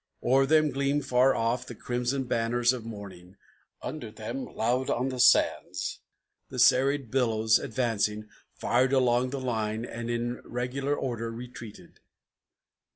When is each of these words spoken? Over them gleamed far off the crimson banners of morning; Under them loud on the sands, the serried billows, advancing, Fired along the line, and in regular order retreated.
Over 0.23 0.47
them 0.47 0.71
gleamed 0.71 1.05
far 1.05 1.35
off 1.35 1.67
the 1.67 1.75
crimson 1.75 2.23
banners 2.23 2.73
of 2.73 2.83
morning; 2.83 3.37
Under 3.83 4.09
them 4.09 4.45
loud 4.45 4.89
on 4.89 5.09
the 5.09 5.19
sands, 5.19 5.99
the 6.49 6.57
serried 6.57 7.11
billows, 7.11 7.59
advancing, 7.59 8.27
Fired 8.55 8.93
along 8.93 9.29
the 9.29 9.39
line, 9.39 9.85
and 9.85 10.09
in 10.09 10.41
regular 10.43 10.95
order 10.95 11.31
retreated. 11.31 11.99